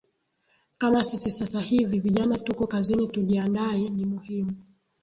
[0.77, 4.55] kama sisi sasa hivi vijana tuko kazini tujiaandae ni muhimu